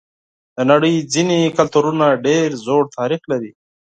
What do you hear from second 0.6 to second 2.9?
نړۍ ځینې کلتورونه ډېر زوړ